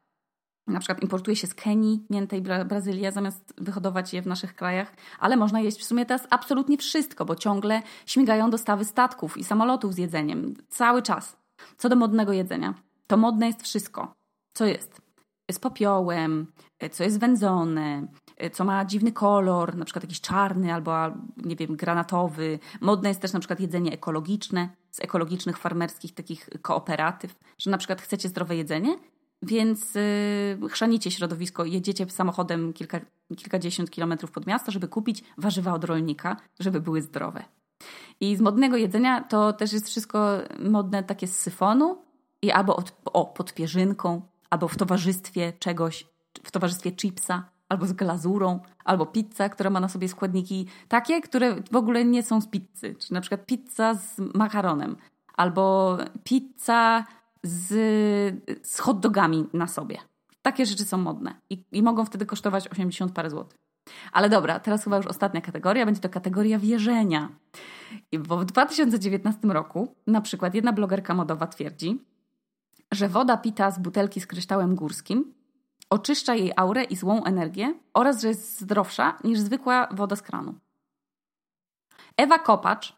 Na 0.67 0.79
przykład 0.79 1.03
importuje 1.03 1.37
się 1.37 1.47
z 1.47 1.55
Kenii 1.55 2.07
miętę 2.11 2.37
i 2.37 2.41
Bra 2.41 2.65
Brazylia 2.65 3.11
zamiast 3.11 3.55
wyhodować 3.59 4.15
je 4.15 4.23
w 4.23 4.27
naszych 4.27 4.55
krajach, 4.55 4.95
ale 5.19 5.37
można 5.37 5.61
jeść 5.61 5.81
w 5.81 5.85
sumie 5.85 6.07
teraz 6.07 6.27
absolutnie 6.31 6.79
wszystko, 6.79 7.25
bo 7.25 7.37
ciągle 7.37 7.83
śmigają 8.07 8.51
dostawy 8.51 8.85
statków 8.85 9.39
i 9.39 9.45
samolotów 9.45 9.95
z 9.95 9.99
jedzeniem. 9.99 10.55
Cały 10.69 11.03
czas. 11.03 11.37
Co 11.79 11.89
do 11.89 11.97
modnego 11.97 12.33
jedzenia, 12.33 12.75
to 13.07 13.17
modne 13.17 13.47
jest 13.47 13.63
wszystko. 13.63 14.15
Co 14.55 14.67
jest? 14.67 15.03
Z 15.51 15.59
popiołem, 15.59 16.47
co 16.91 17.05
jest 17.05 17.21
wędzone, 17.21 18.07
co 18.51 18.65
ma 18.65 18.85
dziwny 18.85 19.13
kolor, 19.13 19.77
na 19.77 19.85
przykład 19.85 20.05
jakiś 20.05 20.21
czarny 20.21 20.75
albo, 20.75 20.93
nie 21.37 21.57
wiem, 21.57 21.77
granatowy. 21.77 22.59
Modne 22.81 23.09
jest 23.09 23.21
też 23.21 23.33
na 23.33 23.39
przykład 23.39 23.61
jedzenie 23.61 23.93
ekologiczne 23.93 24.69
z 24.91 25.01
ekologicznych 25.01 25.59
farmerskich 25.59 26.15
takich 26.15 26.49
kooperatyw, 26.63 27.35
że 27.59 27.71
na 27.71 27.79
przykład 27.79 28.03
chcecie 28.03 28.29
zdrowe 28.29 28.57
jedzenie, 28.57 28.99
więc 29.43 29.95
yy, 29.95 30.69
chrzanicie 30.69 31.11
środowisko, 31.11 31.65
jedziecie 31.65 32.11
samochodem 32.11 32.73
kilka, 32.73 33.01
kilkadziesiąt 33.37 33.91
kilometrów 33.91 34.31
pod 34.31 34.47
miasto, 34.47 34.73
żeby 34.73 34.89
kupić 34.89 35.25
warzywa 35.39 35.73
od 35.73 35.85
rolnika, 35.85 36.37
żeby 36.61 36.81
były 36.81 37.03
zdrowe. 37.03 37.45
I 38.21 38.37
z 38.37 38.41
modnego 38.41 38.77
jedzenia 38.77 39.21
to 39.21 39.53
też 39.53 39.73
jest 39.73 39.89
wszystko 39.89 40.39
modne 40.59 41.03
takie 41.03 41.27
z 41.27 41.39
syfonu 41.39 41.99
i 42.43 42.51
albo 42.51 42.77
od, 42.77 42.93
o, 43.05 43.27
pod 43.27 43.55
pierzynką, 43.55 44.23
albo 44.51 44.69
w 44.69 44.77
towarzystwie 44.77 45.53
czegoś, 45.59 46.07
w 46.43 46.51
towarzystwie 46.51 46.93
chipsa, 46.93 47.52
albo 47.73 47.87
z 47.87 47.93
glazurą, 47.93 48.61
albo 48.85 49.07
pizza, 49.07 49.49
która 49.49 49.71
ma 49.71 49.81
na 49.81 49.89
sobie 49.89 50.09
składniki 50.09 50.67
takie, 50.89 51.21
które 51.21 51.57
w 51.73 51.77
ogóle 51.77 52.05
nie 52.05 52.23
są 52.23 52.41
z 52.41 52.47
pizzy. 52.47 52.95
Czyli 52.99 53.15
na 53.15 53.21
przykład 53.21 53.47
pizza 53.47 53.95
z 53.95 54.19
makaronem, 54.35 54.97
albo 55.37 55.97
pizza 56.25 57.05
z, 57.43 57.69
z 58.63 58.79
hot 58.79 59.01
dogami 59.01 59.47
na 59.53 59.67
sobie. 59.67 59.99
Takie 60.43 60.67
rzeczy 60.67 60.85
są 60.85 60.99
modne 60.99 61.35
i, 61.51 61.65
i 61.73 61.83
mogą 61.83 62.05
wtedy 62.05 62.27
kosztować 62.27 62.69
80 62.69 63.13
parę 63.13 63.31
złotych. 63.31 63.59
Ale 64.13 64.29
dobra, 64.29 64.61
teraz 64.61 64.85
chyba 64.85 64.97
już 64.97 65.07
ostatnia 65.07 65.41
kategoria, 65.41 65.87
będzie 65.87 66.01
to 66.01 66.09
kategoria 66.09 66.59
wierzenia. 66.59 67.29
Bo 68.29 68.39
w 68.39 68.45
2019 68.45 69.49
roku 69.49 69.95
na 70.07 70.21
przykład 70.21 70.55
jedna 70.55 70.73
blogerka 70.73 71.15
modowa 71.15 71.47
twierdzi, 71.47 72.01
że 72.93 73.09
woda 73.09 73.37
pita 73.37 73.71
z 73.71 73.79
butelki 73.79 74.21
z 74.21 74.27
kryształem 74.27 74.75
górskim 74.75 75.42
oczyszcza 75.93 76.35
jej 76.35 76.53
aurę 76.57 76.85
i 76.85 76.97
złą 76.97 77.25
energię 77.25 77.75
oraz 77.95 78.21
że 78.21 78.29
jest 78.29 78.61
zdrowsza 78.61 79.19
niż 79.25 79.41
zwykła 79.41 79.89
woda 79.91 80.17
z 80.17 80.23
kranu. 80.23 80.55
Ewa 82.17 82.39
Kopacz, 82.39 82.97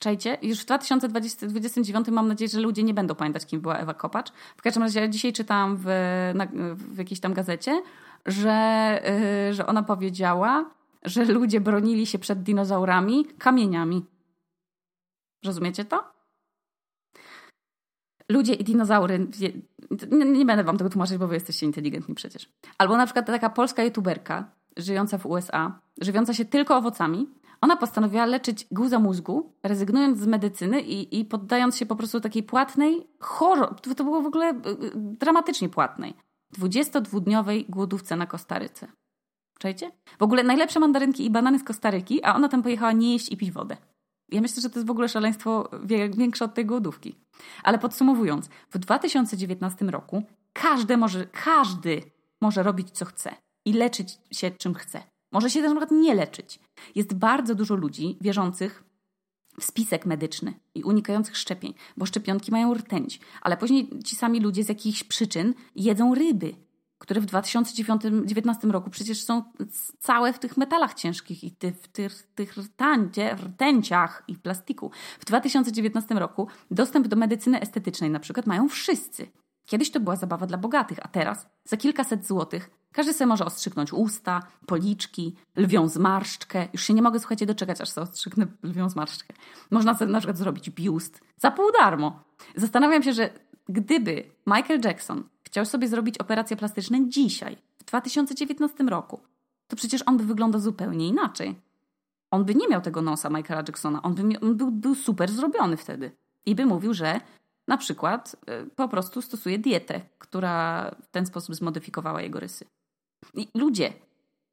czajcie, 0.00 0.38
już 0.42 0.60
w 0.60 0.64
2029 0.64 2.08
mam 2.08 2.28
nadzieję, 2.28 2.48
że 2.48 2.60
ludzie 2.60 2.82
nie 2.82 2.94
będą 2.94 3.14
pamiętać, 3.14 3.46
kim 3.46 3.60
była 3.60 3.76
Ewa 3.76 3.94
Kopacz. 3.94 4.32
W 4.56 4.62
każdym 4.62 4.82
razie 4.82 5.00
ja 5.00 5.08
dzisiaj 5.08 5.32
czytałam 5.32 5.76
w, 5.76 5.86
na, 6.34 6.46
w 6.74 6.98
jakiejś 6.98 7.20
tam 7.20 7.34
gazecie, 7.34 7.82
że, 8.26 9.00
yy, 9.48 9.54
że 9.54 9.66
ona 9.66 9.82
powiedziała, 9.82 10.70
że 11.02 11.24
ludzie 11.24 11.60
bronili 11.60 12.06
się 12.06 12.18
przed 12.18 12.42
dinozaurami 12.42 13.24
kamieniami. 13.38 14.04
Rozumiecie 15.44 15.84
to? 15.84 16.18
ludzie 18.28 18.54
i 18.54 18.64
dinozaury. 18.64 19.26
Nie, 20.10 20.24
nie, 20.24 20.44
będę 20.44 20.64
wam 20.64 20.78
tego 20.78 20.90
tłumaczyć, 20.90 21.18
bo 21.18 21.28
wy 21.28 21.34
jesteście 21.34 21.66
inteligentni 21.66 22.14
przecież. 22.14 22.52
Albo 22.78 22.96
na 22.96 23.06
przykład 23.06 23.26
taka 23.26 23.50
polska 23.50 23.84
youtuberka 23.84 24.50
żyjąca 24.76 25.18
w 25.18 25.26
USA, 25.26 25.80
żywiąca 26.00 26.34
się 26.34 26.44
tylko 26.44 26.76
owocami. 26.76 27.28
Ona 27.60 27.76
postanowiła 27.76 28.26
leczyć 28.26 28.66
guza 28.70 28.98
mózgu, 28.98 29.52
rezygnując 29.62 30.18
z 30.18 30.26
medycyny 30.26 30.80
i, 30.80 31.20
i 31.20 31.24
poddając 31.24 31.76
się 31.76 31.86
po 31.86 31.96
prostu 31.96 32.20
takiej 32.20 32.42
płatnej, 32.42 33.06
horror, 33.20 33.80
to 33.80 34.04
było 34.04 34.22
w 34.22 34.26
ogóle 34.26 34.50
y, 34.50 34.52
y, 34.52 34.92
dramatycznie 34.94 35.68
płatnej, 35.68 36.14
22-dniowej 36.58 37.64
głodówce 37.68 38.16
na 38.16 38.26
Kostaryce. 38.26 38.88
Czajcie? 39.58 39.90
W 40.18 40.22
ogóle 40.22 40.42
najlepsze 40.42 40.80
mandarynki 40.80 41.24
i 41.24 41.30
banany 41.30 41.58
z 41.58 41.64
Kostaryki, 41.64 42.24
a 42.24 42.34
ona 42.34 42.48
tam 42.48 42.62
pojechała 42.62 42.92
nie 42.92 43.12
jeść 43.12 43.32
i 43.32 43.36
pić 43.36 43.52
wodę. 43.52 43.76
Ja 44.28 44.40
myślę, 44.40 44.62
że 44.62 44.70
to 44.70 44.78
jest 44.78 44.86
w 44.86 44.90
ogóle 44.90 45.08
szaleństwo 45.08 45.70
większe 46.16 46.44
od 46.44 46.54
tej 46.54 46.66
głodówki. 46.66 47.14
Ale 47.62 47.78
podsumowując, 47.78 48.48
w 48.70 48.78
2019 48.78 49.84
roku 49.84 50.22
każdy 50.52 50.96
może, 50.96 51.26
każdy 51.26 52.02
może 52.40 52.62
robić 52.62 52.90
co 52.90 53.04
chce 53.04 53.34
i 53.64 53.72
leczyć 53.72 54.18
się 54.32 54.50
czym 54.50 54.74
chce. 54.74 55.02
Może 55.32 55.50
się 55.50 55.60
też 55.60 55.68
na 55.68 55.80
przykład 55.80 56.00
nie 56.00 56.14
leczyć. 56.14 56.60
Jest 56.94 57.14
bardzo 57.14 57.54
dużo 57.54 57.74
ludzi 57.74 58.16
wierzących 58.20 58.84
w 59.60 59.64
spisek 59.64 60.06
medyczny 60.06 60.54
i 60.74 60.82
unikających 60.82 61.36
szczepień, 61.36 61.74
bo 61.96 62.06
szczepionki 62.06 62.52
mają 62.52 62.74
rtęć, 62.74 63.20
ale 63.42 63.56
później 63.56 63.90
ci 64.04 64.16
sami 64.16 64.40
ludzie 64.40 64.64
z 64.64 64.68
jakichś 64.68 65.04
przyczyn 65.04 65.54
jedzą 65.76 66.14
ryby, 66.14 66.54
które 66.98 67.20
w 67.20 67.26
2019 67.26 68.68
roku 68.68 68.90
przecież 68.90 69.24
są 69.24 69.42
całe 69.98 70.32
w 70.32 70.38
tych 70.38 70.56
metalach 70.56 70.94
ciężkich 70.94 71.44
i 71.44 71.50
ty, 71.50 71.72
w 71.72 71.88
tych, 71.88 72.22
tych 72.34 72.56
rtancie, 72.56 73.34
rtęciach 73.34 74.22
i 74.28 74.36
plastiku. 74.36 74.90
W 75.20 75.24
2019 75.24 76.14
roku 76.14 76.48
dostęp 76.70 77.08
do 77.08 77.16
medycyny 77.16 77.60
estetycznej 77.60 78.10
na 78.10 78.20
przykład 78.20 78.46
mają 78.46 78.68
wszyscy. 78.68 79.26
Kiedyś 79.66 79.90
to 79.90 80.00
była 80.00 80.16
zabawa 80.16 80.46
dla 80.46 80.58
bogatych, 80.58 80.98
a 81.02 81.08
teraz 81.08 81.46
za 81.64 81.76
kilkaset 81.76 82.26
złotych 82.26 82.70
każdy 82.92 83.12
sobie 83.12 83.26
może 83.26 83.44
ostrzyknąć 83.44 83.92
usta, 83.92 84.42
policzki, 84.66 85.36
lwią 85.56 85.88
zmarszczkę. 85.88 86.68
Już 86.72 86.82
się 86.82 86.94
nie 86.94 87.02
mogę, 87.02 87.18
słuchajcie, 87.18 87.46
doczekać, 87.46 87.80
aż 87.80 87.88
sobie 87.88 88.10
ostrzyknę 88.10 88.46
lwią 88.62 88.88
zmarszczkę. 88.88 89.34
Można 89.70 89.94
sobie 89.94 90.12
na 90.12 90.18
przykład 90.18 90.38
zrobić 90.38 90.70
biust 90.70 91.20
za 91.36 91.50
pół 91.50 91.72
darmo. 91.72 92.22
Zastanawiam 92.56 93.02
się, 93.02 93.12
że 93.12 93.30
gdyby 93.68 94.24
Michael 94.46 94.80
Jackson 94.84 95.24
chciał 95.48 95.64
sobie 95.64 95.88
zrobić 95.88 96.18
operacje 96.18 96.56
plastyczne 96.56 97.08
dzisiaj, 97.08 97.56
w 97.78 97.84
2019 97.84 98.84
roku, 98.84 99.20
to 99.68 99.76
przecież 99.76 100.02
on 100.06 100.16
by 100.16 100.24
wyglądał 100.24 100.60
zupełnie 100.60 101.08
inaczej. 101.08 101.54
On 102.30 102.44
by 102.44 102.54
nie 102.54 102.68
miał 102.68 102.80
tego 102.80 103.02
nosa 103.02 103.30
Michaela 103.30 103.62
Jacksona, 103.68 104.02
on, 104.02 104.14
by, 104.14 104.40
on 104.40 104.56
był, 104.56 104.70
był 104.70 104.94
super 104.94 105.30
zrobiony 105.30 105.76
wtedy. 105.76 106.10
I 106.46 106.54
by 106.54 106.66
mówił, 106.66 106.94
że 106.94 107.20
na 107.68 107.76
przykład 107.76 108.36
y, 108.66 108.70
po 108.76 108.88
prostu 108.88 109.22
stosuje 109.22 109.58
dietę, 109.58 110.00
która 110.18 110.90
w 111.02 111.06
ten 111.06 111.26
sposób 111.26 111.54
zmodyfikowała 111.54 112.22
jego 112.22 112.40
rysy. 112.40 112.64
I 113.34 113.48
ludzie, 113.54 113.92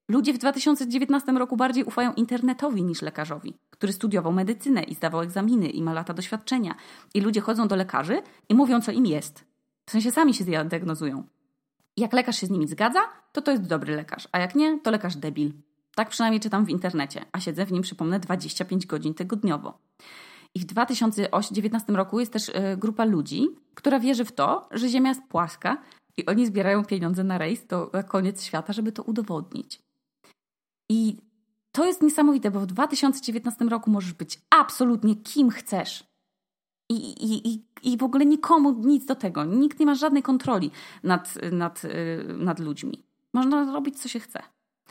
ludzie 0.10 0.34
w 0.34 0.38
2019 0.38 1.32
roku 1.32 1.58
bardziej 1.58 1.84
ufają 1.84 2.14
internetowi 2.14 2.84
niż 2.84 3.02
lekarzowi, 3.02 3.54
który 3.70 3.94
studiował 3.94 4.34
medycynę 4.34 4.84
i 4.84 4.96
zdawał 4.96 5.22
egzaminy 5.22 5.70
i 5.70 5.84
ma 5.84 5.94
lata 5.94 6.14
doświadczenia. 6.14 6.75
I 7.14 7.22
ludzie 7.22 7.42
chodzą 7.42 7.68
do 7.68 7.75
lekarzy 7.75 8.22
i 8.50 8.56
mówią, 8.56 8.82
co 8.82 8.92
im 8.92 9.06
jest. 9.06 9.54
W 9.86 9.92
sensie 9.92 10.12
sami 10.12 10.34
się 10.34 10.46
diagnozują. 10.65 11.24
Jak 11.98 12.13
lekarz 12.13 12.39
się 12.39 12.48
z 12.48 12.50
nimi 12.50 12.68
zgadza, 12.68 13.00
to 13.32 13.42
to 13.42 13.51
jest 13.51 13.63
dobry 13.63 13.96
lekarz, 13.96 14.27
a 14.32 14.39
jak 14.39 14.56
nie, 14.56 14.80
to 14.80 14.92
lekarz 14.92 15.15
debil. 15.15 15.51
Tak 15.96 16.10
przynajmniej 16.10 16.39
czytam 16.39 16.65
w 16.65 16.70
internecie, 16.70 17.25
a 17.32 17.39
siedzę 17.39 17.65
w 17.65 17.72
nim, 17.72 17.82
przypomnę, 17.82 18.20
25 18.20 18.86
godzin 18.86 19.13
tygodniowo. 19.13 19.77
I 20.56 20.60
w 20.60 20.65
2019 20.65 21.94
roku 21.94 22.20
jest 22.20 22.34
też 22.34 22.51
e, 22.54 22.77
grupa 22.77 23.06
ludzi, 23.06 23.48
która 23.74 24.00
wierzy 24.00 24.25
w 24.25 24.32
to, 24.32 24.68
że 24.72 24.89
Ziemia 24.89 25.10
jest 25.10 25.24
płaska 25.30 25.77
i 26.18 26.25
oni 26.25 26.46
zbierają 26.46 26.86
pieniądze 26.86 27.24
na 27.24 27.38
rejs 27.38 27.68
do 27.68 27.92
koniec 28.08 28.44
świata, 28.44 28.74
żeby 28.74 28.92
to 28.92 29.04
udowodnić. 29.04 29.82
I 30.89 31.18
to 31.72 31.86
jest 31.86 32.01
niesamowite, 32.01 32.51
bo 32.51 32.60
w 32.60 32.65
2019 32.65 33.65
roku 33.65 33.92
możesz 33.92 34.13
być 34.13 34.42
absolutnie 34.50 35.15
kim 35.15 35.50
chcesz. 35.50 36.14
I, 36.89 36.96
i, 36.96 37.50
i, 37.50 37.63
I 37.84 37.98
w 37.98 38.04
ogóle 38.04 38.25
nikomu 38.25 38.72
nic 38.72 39.06
do 39.06 39.15
tego. 39.15 39.44
Nikt 39.44 39.80
nie 39.80 39.86
ma 39.86 39.96
żadnej 39.96 40.24
kontroli 40.24 40.72
nad, 41.04 41.34
nad, 41.51 41.84
y, 41.84 42.25
nad 42.38 42.60
ludźmi. 42.60 43.04
Można 43.34 43.74
robić, 43.74 44.00
co 44.00 44.10
się 44.10 44.20
chce. 44.20 44.44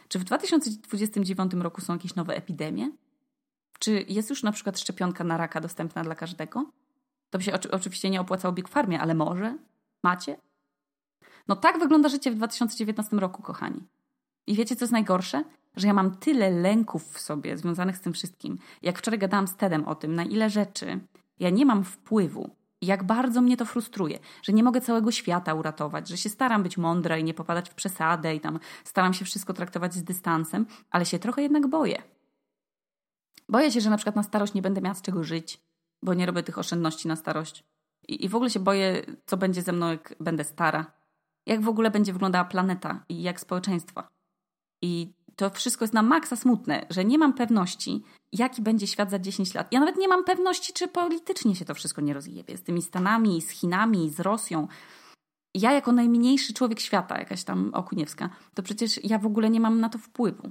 Czy 0.09 0.19
w 0.19 0.25
2029 0.25 1.55
roku 1.55 1.81
są 1.81 1.93
jakieś 1.93 2.15
nowe 2.15 2.37
epidemie? 2.37 2.91
Czy 3.79 4.05
jest 4.09 4.31
już 4.31 4.43
na 4.43 4.53
przykład 4.53 4.81
szczepionka 4.81 5.25
na 5.25 5.37
raka 5.37 5.61
dostępna 5.61 6.05
dla 6.05 6.15
każdego? 6.15 6.71
To 7.31 7.39
by 7.39 7.45
się 7.45 7.53
oczywiście 7.71 8.11
nie 8.11 8.21
opłacało 8.21 8.55
Big 8.55 8.69
Farmie, 8.69 9.01
ale 9.01 9.15
może? 9.15 9.59
Macie? 10.03 10.37
No 11.49 11.57
tak 11.57 11.79
wygląda 11.79 12.09
życie 12.09 12.31
w 12.31 12.35
2019 12.35 13.17
roku, 13.17 13.43
kochani. 13.43 13.81
I 14.47 14.55
wiecie, 14.55 14.77
co 14.77 14.85
jest 14.85 14.93
najgorsze? 14.93 15.45
że 15.77 15.87
ja 15.87 15.95
mam 15.95 16.17
tyle 16.17 16.51
lęków 16.51 17.13
w 17.13 17.21
sobie 17.21 17.59
związanych 17.59 17.97
z 17.97 18.01
tym 18.01 18.13
wszystkim. 18.13 18.59
Jak 18.83 18.99
wczoraj 18.99 19.19
gadałam 19.19 19.49
z 19.49 19.57
Tedem 19.57 19.85
o 19.85 19.95
tym, 19.95 20.15
na 20.15 20.25
ile 20.25 20.51
rzeczy 20.51 21.01
ja 21.39 21.51
nie 21.51 21.67
mam 21.67 21.85
wpływu, 21.85 22.57
jak 22.83 23.05
bardzo 23.05 23.41
mnie 23.41 23.57
to 23.57 23.65
frustruje, 23.65 24.19
że 24.43 24.53
nie 24.53 24.63
mogę 24.63 24.81
całego 24.81 25.11
świata 25.11 25.55
uratować, 25.55 26.09
że 26.09 26.17
się 26.17 26.29
staram 26.29 26.63
być 26.63 26.79
mądra 26.79 27.19
i 27.19 27.25
nie 27.25 27.35
popadać 27.35 27.71
w 27.71 27.75
przesadę 27.75 28.35
i 28.35 28.41
tam 28.41 28.59
staram 28.85 29.15
się 29.15 29.25
wszystko 29.25 29.53
traktować 29.53 29.95
z 29.95 30.05
dystansem, 30.05 30.67
ale 30.91 31.07
się 31.07 31.19
trochę 31.19 31.43
jednak 31.43 31.67
boję. 31.67 32.03
Boję 33.49 33.71
się, 33.71 33.81
że 33.81 33.91
na 33.91 33.97
przykład 33.97 34.17
na 34.17 34.23
starość 34.23 34.55
nie 34.55 34.63
będę 34.63 34.81
miała 34.81 34.95
z 34.95 35.03
czego 35.03 35.25
żyć, 35.25 35.61
bo 36.03 36.15
nie 36.15 36.27
robię 36.27 36.43
tych 36.43 36.59
oszczędności 36.59 37.09
na 37.09 37.17
starość. 37.17 37.65
I, 38.09 38.25
i 38.25 38.29
w 38.29 38.35
ogóle 38.35 38.51
się 38.51 38.61
boję, 38.61 39.03
co 39.27 39.37
będzie 39.37 39.63
ze 39.63 39.73
mną, 39.73 39.91
jak 39.91 40.15
będę 40.21 40.45
stara. 40.45 40.93
Jak 41.47 41.63
w 41.63 41.69
ogóle 41.69 41.91
będzie 41.91 42.13
wyglądała 42.13 42.45
planeta 42.45 43.05
i 43.09 43.23
jak 43.23 43.41
społeczeństwa. 43.41 44.09
I 44.83 45.13
to 45.37 45.51
wszystko 45.51 45.85
jest 45.85 45.95
na 45.95 46.03
maksa 46.03 46.37
smutne, 46.37 46.87
że 46.91 47.05
nie 47.05 47.19
mam 47.19 47.33
pewności, 47.33 48.03
jaki 48.33 48.63
będzie 48.63 48.87
świat 48.87 49.11
za 49.11 49.19
10 49.19 49.55
lat. 49.55 49.73
Ja 49.73 49.81
nawet 49.81 49.97
nie 49.97 50.09
mam 50.09 50.25
pewności, 50.25 50.73
czy 50.73 50.89
politycznie 50.89 51.57
się 51.57 51.65
to 51.65 51.75
wszystko 51.75 52.01
nie 52.01 52.15
rozjebie. 52.15 52.57
Z 52.57 52.63
tymi 52.63 52.83
Stanami, 52.83 53.43
z 53.43 53.51
Chinami, 53.51 54.11
z 54.11 54.21
Rosją. 54.21 54.69
Ja 55.55 55.73
jako 55.73 55.93
najmniejszy 55.93 56.55
człowiek 56.55 56.81
świata, 56.81 57.19
jakaś 57.19 57.45
tam 57.45 57.71
Okuniewska, 57.75 58.31
to 58.55 58.63
przecież 58.63 59.05
ja 59.05 59.19
w 59.19 59.27
ogóle 59.27 59.51
nie 59.51 59.61
mam 59.61 59.81
na 59.81 59.89
to 59.89 59.99
wpływu 59.99 60.51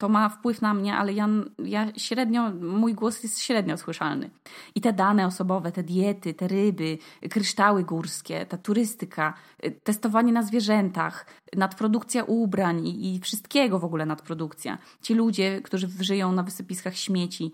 to 0.00 0.08
ma 0.08 0.28
wpływ 0.28 0.62
na 0.62 0.74
mnie, 0.74 0.96
ale 0.96 1.12
ja, 1.12 1.28
ja 1.58 1.92
średnio, 1.96 2.50
mój 2.60 2.94
głos 2.94 3.22
jest 3.22 3.40
średnio 3.40 3.76
słyszalny. 3.76 4.30
I 4.74 4.80
te 4.80 4.92
dane 4.92 5.26
osobowe, 5.26 5.72
te 5.72 5.82
diety, 5.82 6.34
te 6.34 6.48
ryby, 6.48 6.98
kryształy 7.30 7.84
górskie, 7.84 8.46
ta 8.46 8.56
turystyka, 8.56 9.34
testowanie 9.82 10.32
na 10.32 10.42
zwierzętach, 10.42 11.26
nadprodukcja 11.56 12.24
ubrań 12.24 12.86
i, 12.86 13.14
i 13.14 13.20
wszystkiego 13.20 13.78
w 13.78 13.84
ogóle 13.84 14.06
nadprodukcja. 14.06 14.78
Ci 15.02 15.14
ludzie, 15.14 15.60
którzy 15.62 15.88
żyją 16.00 16.32
na 16.32 16.42
wysypiskach 16.42 16.96
śmieci, 16.96 17.52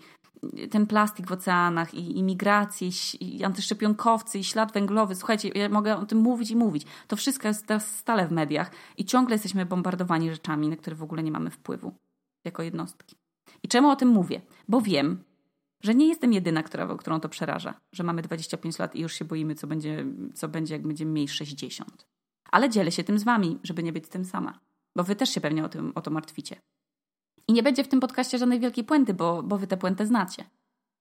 ten 0.71 0.87
plastik 0.87 1.27
w 1.27 1.31
oceanach 1.31 1.93
i, 1.93 2.17
i 2.17 2.23
migracje, 2.23 2.89
i 3.19 3.43
antyszczepionkowcy, 3.43 4.39
i 4.39 4.43
ślad 4.43 4.73
węglowy. 4.73 5.15
Słuchajcie, 5.15 5.49
ja 5.49 5.69
mogę 5.69 5.97
o 5.97 6.05
tym 6.05 6.17
mówić 6.17 6.51
i 6.51 6.55
mówić. 6.55 6.85
To 7.07 7.15
wszystko 7.15 7.47
jest 7.47 7.71
stale 7.81 8.27
w 8.27 8.31
mediach 8.31 8.71
i 8.97 9.05
ciągle 9.05 9.35
jesteśmy 9.35 9.65
bombardowani 9.65 10.31
rzeczami, 10.31 10.69
na 10.69 10.75
które 10.75 10.95
w 10.95 11.03
ogóle 11.03 11.23
nie 11.23 11.31
mamy 11.31 11.49
wpływu 11.49 12.06
jako 12.47 12.63
jednostki. 12.63 13.15
I 13.63 13.67
czemu 13.67 13.89
o 13.89 13.95
tym 13.95 14.09
mówię? 14.09 14.41
Bo 14.67 14.81
wiem, 14.81 15.23
że 15.81 15.95
nie 15.95 16.07
jestem 16.07 16.33
jedyna, 16.33 16.63
która, 16.63 16.95
którą 16.95 17.19
to 17.19 17.29
przeraża, 17.29 17.73
że 17.91 18.03
mamy 18.03 18.21
25 18.21 18.79
lat 18.79 18.95
i 18.95 19.01
już 19.01 19.13
się 19.13 19.25
boimy, 19.25 19.55
co 19.55 19.67
będzie, 19.67 20.05
co 20.33 20.47
będzie 20.47 20.73
jak 20.73 20.87
będziemy 20.87 21.11
mieli 21.11 21.27
60. 21.27 22.07
Ale 22.51 22.69
dzielę 22.69 22.91
się 22.91 23.03
tym 23.03 23.19
z 23.19 23.23
wami, 23.23 23.59
żeby 23.63 23.83
nie 23.83 23.93
być 23.93 24.07
tym 24.07 24.25
sama, 24.25 24.59
bo 24.95 25.03
wy 25.03 25.15
też 25.15 25.29
się 25.29 25.41
pewnie 25.41 25.65
o, 25.65 25.69
tym, 25.69 25.91
o 25.95 26.01
to 26.01 26.11
martwicie. 26.11 26.55
I 27.47 27.53
nie 27.53 27.63
będzie 27.63 27.83
w 27.83 27.87
tym 27.87 27.99
podcaście 27.99 28.37
żadnej 28.37 28.59
wielkiej 28.59 28.83
puenty, 28.83 29.13
bo, 29.13 29.43
bo 29.43 29.57
wy 29.57 29.67
tę 29.67 29.77
puentę 29.77 30.05
znacie. 30.05 30.43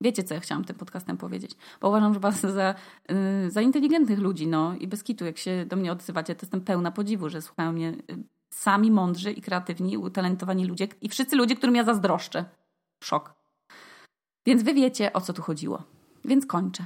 Wiecie, 0.01 0.25
co 0.25 0.35
ja 0.35 0.41
chciałam 0.41 0.65
tym 0.65 0.77
podcastem 0.77 1.17
powiedzieć. 1.17 1.51
Bo 1.81 1.89
uważam, 1.89 2.15
że 2.15 2.21
was 2.21 2.41
za, 2.41 2.75
yy, 3.09 3.51
za 3.51 3.61
inteligentnych 3.61 4.19
ludzi, 4.19 4.47
no 4.47 4.77
i 4.77 4.89
bez 4.89 5.03
kitu, 5.03 5.25
jak 5.25 5.39
się 5.39 5.67
do 5.67 5.77
mnie 5.77 5.93
odzywacie, 5.93 6.35
to 6.35 6.45
jestem 6.47 6.61
pełna 6.61 6.91
podziwu, 6.91 7.29
że 7.29 7.43
słuchają 7.43 7.73
mnie 7.73 7.91
y, 8.11 8.25
sami 8.57 8.91
mądrzy 8.91 9.33
i 9.33 9.43
kreatywni, 9.43 9.99
utalentowani 9.99 10.67
ludzie 10.67 10.89
i 11.01 11.09
wszyscy 11.09 11.37
ludzie, 11.37 11.57
którym 11.57 11.77
ja 11.77 11.85
zazdroszczę. 11.85 12.45
Szok. 13.05 13.35
Więc 14.47 14.63
wy 14.63 14.75
wiecie, 14.75 15.13
o 15.13 15.21
co 15.21 15.33
tu 15.33 15.43
chodziło. 15.43 15.83
Więc 16.25 16.47
kończę. 16.47 16.85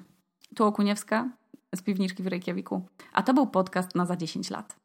Tu 0.57 0.65
Okuniewska 0.65 1.29
z 1.75 1.83
Piwniczki 1.83 2.23
w 2.23 2.27
Reykjaviku, 2.27 2.87
a 3.13 3.23
to 3.23 3.35
był 3.35 3.47
podcast 3.47 3.95
na 3.95 4.07
za 4.07 4.17
10 4.17 4.51
lat. 4.51 4.80